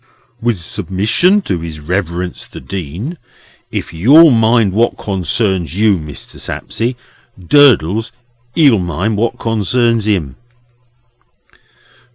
[0.41, 3.19] "With submission to his Reverence the Dean,
[3.69, 6.39] if you'll mind what concerns you, Mr.
[6.39, 6.95] Sapsea,
[7.39, 8.11] Durdles
[8.55, 10.37] he'll mind what concerns him."